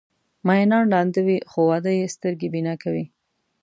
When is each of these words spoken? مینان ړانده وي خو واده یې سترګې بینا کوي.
مینان 0.47 0.85
ړانده 0.91 1.21
وي 1.27 1.37
خو 1.49 1.59
واده 1.69 1.91
یې 1.99 2.13
سترګې 2.15 2.47
بینا 2.53 2.73
کوي. 2.83 3.05